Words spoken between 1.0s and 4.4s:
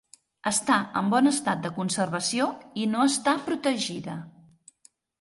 en bon estat de conservació i no està protegida.